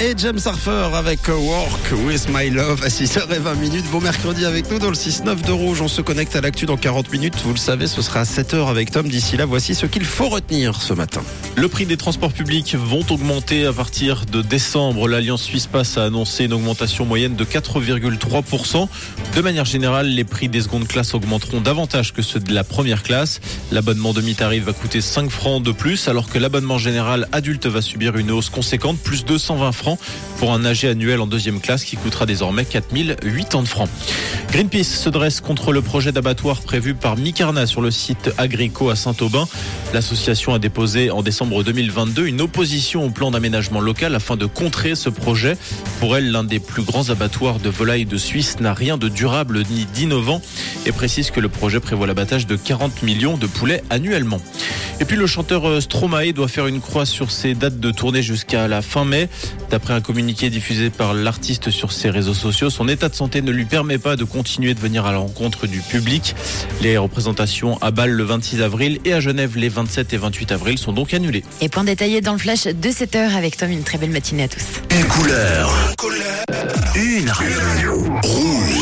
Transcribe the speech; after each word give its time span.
et 0.00 0.14
James 0.16 0.38
Surfer 0.38 0.88
avec 0.94 1.28
Work 1.28 1.92
with 2.04 2.28
My 2.28 2.50
Love 2.50 2.82
à 2.82 2.88
6h20 2.88 3.56
minutes. 3.58 3.84
Bon 3.90 4.00
mercredi 4.00 4.44
avec 4.44 4.70
nous 4.70 4.78
dans 4.78 4.88
le 4.88 4.94
6-9 4.94 5.46
de 5.46 5.52
Rouge. 5.52 5.80
On 5.80 5.88
se 5.88 6.02
connecte 6.02 6.36
à 6.36 6.40
l'actu 6.40 6.66
dans 6.66 6.76
40 6.76 7.10
minutes. 7.12 7.34
Vous 7.44 7.52
le 7.52 7.58
savez, 7.58 7.86
ce 7.86 8.02
sera 8.02 8.20
à 8.20 8.24
7h 8.24 8.68
avec 8.68 8.90
Tom. 8.90 9.08
D'ici 9.08 9.36
là, 9.36 9.46
voici 9.46 9.74
ce 9.74 9.86
qu'il 9.86 10.04
faut 10.04 10.28
retenir 10.28 10.80
ce 10.82 10.92
matin. 10.92 11.22
Le 11.56 11.68
prix 11.68 11.86
des 11.86 11.96
transports 11.96 12.32
publics 12.32 12.74
vont 12.74 13.04
augmenter 13.10 13.66
à 13.66 13.72
partir 13.72 14.26
de 14.26 14.42
décembre. 14.42 15.08
L'Alliance 15.08 15.42
Suisse 15.42 15.66
Pass 15.66 15.96
a 15.96 16.04
annoncé 16.04 16.44
une 16.44 16.52
augmentation 16.52 17.06
moyenne 17.06 17.34
de 17.34 17.44
4,3%. 17.44 18.88
De 19.34 19.40
manière 19.40 19.64
générale, 19.64 20.08
les 20.08 20.24
prix 20.24 20.48
des 20.48 20.60
secondes 20.60 20.86
classes 20.86 21.14
augmenteront 21.14 21.60
davantage 21.60 22.12
que 22.12 22.22
ceux 22.22 22.40
de 22.40 22.52
la 22.52 22.64
première 22.64 23.02
classe. 23.02 23.40
L'abonnement 23.70 24.12
demi-tarif 24.12 24.64
va 24.64 24.72
coûter 24.72 25.00
5 25.00 25.30
francs 25.30 25.62
de 25.62 25.72
plus, 25.72 26.08
alors 26.08 26.28
que 26.28 26.38
l'abonnement 26.38 26.78
général 26.78 27.28
adulte 27.32 27.66
va 27.66 27.80
subir 27.80 28.16
une 28.16 28.30
hausse 28.30 28.50
conséquente, 28.50 28.98
plus 28.98 29.24
220 29.24 29.61
francs 29.70 30.00
pour 30.38 30.52
un 30.52 30.64
AG 30.64 30.84
annuel 30.84 31.20
en 31.20 31.28
deuxième 31.28 31.60
classe 31.60 31.84
qui 31.84 31.96
coûtera 31.96 32.26
désormais 32.26 32.64
4080 32.64 33.64
francs. 33.66 33.88
Greenpeace 34.50 34.84
se 34.84 35.08
dresse 35.08 35.40
contre 35.40 35.72
le 35.72 35.80
projet 35.82 36.10
d'abattoir 36.10 36.62
prévu 36.62 36.94
par 36.94 37.16
Micarna 37.16 37.66
sur 37.66 37.80
le 37.80 37.92
site 37.92 38.32
Agrico 38.38 38.90
à 38.90 38.96
Saint-Aubin. 38.96 39.46
L'association 39.94 40.52
a 40.52 40.58
déposé 40.58 41.10
en 41.10 41.22
décembre 41.22 41.62
2022 41.62 42.26
une 42.26 42.40
opposition 42.40 43.04
au 43.04 43.10
plan 43.10 43.30
d'aménagement 43.30 43.80
local 43.80 44.14
afin 44.14 44.36
de 44.36 44.46
contrer 44.46 44.94
ce 44.94 45.10
projet. 45.10 45.56
Pour 46.00 46.16
elle, 46.16 46.32
l'un 46.32 46.44
des 46.44 46.58
plus 46.58 46.82
grands 46.82 47.10
abattoirs 47.10 47.60
de 47.60 47.68
volailles 47.68 48.06
de 48.06 48.16
Suisse 48.16 48.58
n'a 48.58 48.74
rien 48.74 48.98
de 48.98 49.08
durable 49.08 49.62
ni 49.70 49.84
d'innovant 49.84 50.42
et 50.86 50.92
précise 50.92 51.30
que 51.30 51.40
le 51.40 51.48
projet 51.48 51.78
prévoit 51.78 52.06
l'abattage 52.06 52.46
de 52.46 52.56
40 52.56 53.02
millions 53.02 53.36
de 53.36 53.46
poulets 53.46 53.82
annuellement. 53.90 54.40
Et 55.02 55.04
puis 55.04 55.16
le 55.16 55.26
chanteur 55.26 55.68
euh, 55.68 55.80
Stromae 55.80 56.30
doit 56.32 56.46
faire 56.46 56.68
une 56.68 56.80
croix 56.80 57.04
sur 57.04 57.32
ses 57.32 57.54
dates 57.54 57.80
de 57.80 57.90
tournée 57.90 58.22
jusqu'à 58.22 58.68
la 58.68 58.82
fin 58.82 59.04
mai. 59.04 59.28
D'après 59.68 59.94
un 59.94 60.00
communiqué 60.00 60.48
diffusé 60.48 60.90
par 60.90 61.12
l'artiste 61.12 61.70
sur 61.70 61.90
ses 61.90 62.08
réseaux 62.08 62.34
sociaux, 62.34 62.70
son 62.70 62.86
état 62.86 63.08
de 63.08 63.16
santé 63.16 63.42
ne 63.42 63.50
lui 63.50 63.64
permet 63.64 63.98
pas 63.98 64.14
de 64.14 64.22
continuer 64.22 64.74
de 64.74 64.78
venir 64.78 65.04
à 65.04 65.10
la 65.10 65.18
rencontre 65.18 65.66
du 65.66 65.80
public. 65.80 66.36
Les 66.82 66.96
représentations 66.98 67.78
à 67.82 67.90
Bâle 67.90 68.12
le 68.12 68.22
26 68.22 68.62
avril 68.62 69.00
et 69.04 69.12
à 69.12 69.18
Genève 69.18 69.56
les 69.56 69.68
27 69.68 70.12
et 70.12 70.18
28 70.18 70.52
avril 70.52 70.78
sont 70.78 70.92
donc 70.92 71.14
annulées. 71.14 71.42
Et 71.60 71.68
point 71.68 71.82
détaillé 71.82 72.20
dans 72.20 72.34
le 72.34 72.38
flash 72.38 72.68
de 72.68 72.88
7h 72.88 73.34
avec 73.34 73.56
Tom. 73.56 73.72
Une 73.72 73.82
très 73.82 73.98
belle 73.98 74.10
matinée 74.10 74.44
à 74.44 74.48
tous. 74.48 74.62
Une 74.96 75.06
couleur. 75.06 75.94
Une 76.94 77.28
radio. 77.28 78.04
Rouge. 78.22 78.72